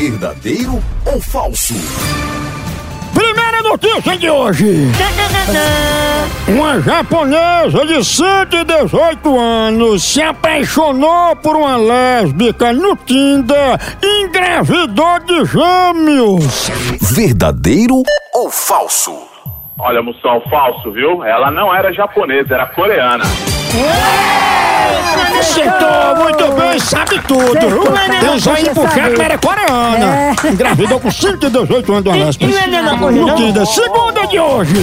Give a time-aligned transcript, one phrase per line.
[0.00, 1.74] Verdadeiro ou falso?
[3.12, 4.86] Primeira notícia de hoje.
[6.48, 15.44] Uma japonesa de 118 anos se apaixonou por uma lésbica no Tinder e engravidou de
[15.44, 16.70] gêmeos.
[17.14, 19.14] Verdadeiro ou falso?
[19.78, 21.22] Olha, moção, falso, viu?
[21.22, 23.24] Ela não era japonesa, era coreana.
[25.38, 27.54] Acertou muito bem, sabe tudo.
[28.20, 30.36] Tem um zoinho puxado, mas era coreana.
[30.50, 32.66] Engravidou com 118 anos lésbica.
[33.10, 33.66] No Tinder.
[33.66, 34.74] Segunda de hoje.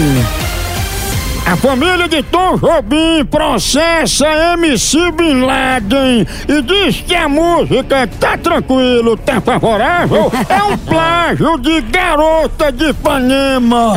[1.45, 8.37] A família de Tom Jobim processa MC Bin Laden e diz que a música Tá
[8.37, 13.93] Tranquilo, Tá Favorável é um plágio de Garota de Ipanema.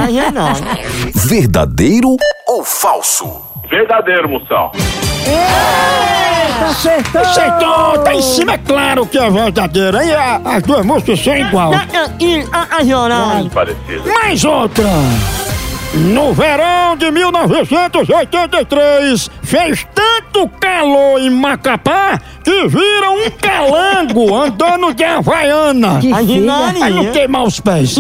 [1.12, 3.49] Verdadeiro ou falso?
[3.70, 4.70] Verdadeiro, moção.
[6.68, 7.20] Acertou!
[7.22, 10.04] Aceitou, tá em cima, é claro que é verdadeira.
[10.04, 11.72] E a- as duas músicas são igual.
[13.50, 14.02] Parecido.
[14.22, 14.84] Mais outra.
[15.92, 25.02] No verão de 1983, fez tanto calor em Macapá que vira um calango andando de
[25.02, 25.98] Havaiana.
[26.82, 27.96] Aí não queimar os pés.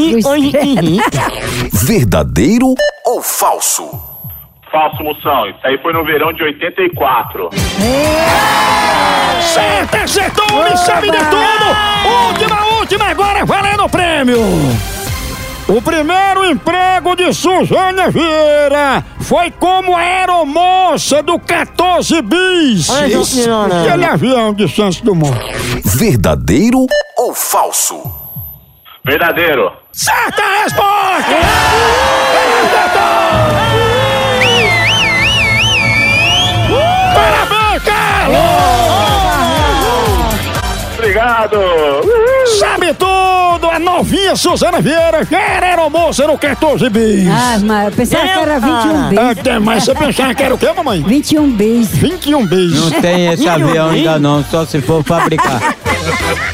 [1.72, 2.74] Verdadeiro
[3.04, 4.09] ou falso?
[4.70, 5.48] Falso, moção.
[5.48, 7.50] Isso aí foi no verão de 84.
[9.42, 12.26] Certo, acertou, ele sabe de tudo!
[12.28, 14.38] Última, última, agora valendo o prêmio!
[15.68, 22.90] O primeiro emprego de Suzana Vieira foi como aeromoça do 14 Bis.
[22.90, 25.38] Aquele avião de Santos Dumont.
[25.84, 28.02] Verdadeiro ou falso?
[29.04, 29.72] Verdadeiro.
[29.92, 31.99] Certa resposta!
[41.10, 41.58] Obrigado.
[42.60, 43.68] Sabe tudo!
[43.68, 47.28] A novinha Suzana Vieira já era no 14 bis.
[47.28, 49.18] Ah, mas eu pensava que era 21 bis.
[49.18, 51.02] Até mais você pensava que era o quê, mamãe?
[51.02, 51.88] 21 bis.
[51.88, 52.74] 21 bis.
[52.74, 55.74] Não tem esse avião ainda não, só se for fabricar.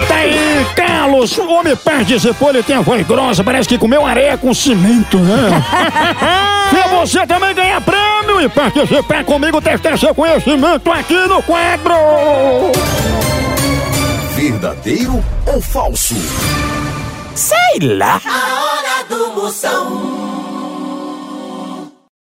[0.09, 1.37] Tá aí, Carlos!
[1.37, 5.63] O homem participou, ele tem a voz grossa, parece que comeu areia com cimento, né?
[6.71, 11.95] Se você também ganhar prêmio e participar comigo, testar seu conhecimento aqui no quadro!
[14.87, 16.15] Verdadeiro ou falso?
[17.35, 18.23] Sei lá!
[18.25, 20.26] A hora do Moção.